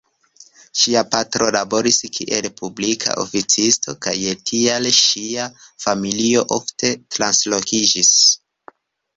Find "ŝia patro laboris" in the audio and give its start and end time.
0.83-1.99